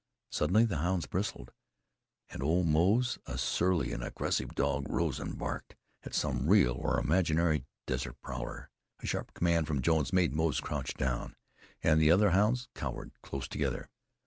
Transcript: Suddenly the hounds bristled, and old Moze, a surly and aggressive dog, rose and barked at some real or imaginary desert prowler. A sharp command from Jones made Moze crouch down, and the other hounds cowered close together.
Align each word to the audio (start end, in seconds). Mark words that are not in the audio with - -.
Suddenly 0.31 0.65
the 0.65 0.77
hounds 0.79 1.05
bristled, 1.05 1.53
and 2.31 2.41
old 2.41 2.65
Moze, 2.65 3.19
a 3.27 3.37
surly 3.37 3.91
and 3.93 4.03
aggressive 4.03 4.55
dog, 4.55 4.87
rose 4.89 5.19
and 5.19 5.37
barked 5.37 5.75
at 6.01 6.15
some 6.15 6.47
real 6.47 6.71
or 6.71 6.99
imaginary 6.99 7.65
desert 7.85 8.19
prowler. 8.23 8.71
A 9.03 9.05
sharp 9.05 9.35
command 9.35 9.67
from 9.67 9.83
Jones 9.83 10.11
made 10.11 10.33
Moze 10.33 10.59
crouch 10.59 10.95
down, 10.95 11.35
and 11.83 12.01
the 12.01 12.09
other 12.09 12.31
hounds 12.31 12.67
cowered 12.73 13.11
close 13.21 13.47
together. 13.47 13.91